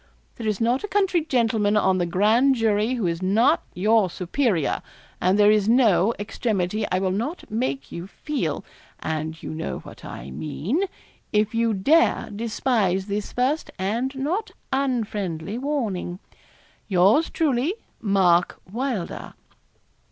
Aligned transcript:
There 0.37 0.47
is 0.47 0.59
not 0.59 0.83
a 0.83 0.87
country 0.87 1.21
gentleman 1.23 1.77
on 1.77 1.99
the 1.99 2.07
grand 2.07 2.55
jury 2.55 2.95
who 2.95 3.05
is 3.05 3.21
not 3.21 3.61
your 3.75 4.09
superior; 4.09 4.81
and 5.21 5.37
there 5.37 5.51
is 5.51 5.69
no 5.69 6.11
extremity 6.17 6.87
I 6.91 6.97
will 6.97 7.11
not 7.11 7.51
make 7.51 7.91
you 7.91 8.07
feel 8.07 8.65
and 8.99 9.43
you 9.43 9.53
know 9.53 9.77
what 9.81 10.03
I 10.03 10.31
mean 10.31 10.85
if 11.31 11.53
you 11.53 11.75
dare 11.75 12.31
despise 12.35 13.05
this 13.05 13.31
first 13.31 13.69
and 13.77 14.15
not 14.15 14.49
unfriendly 14.73 15.59
warning. 15.59 16.17
'Yours 16.87 17.29
truly, 17.29 17.75
'MARK 18.01 18.57
WYLDER.' 18.71 19.35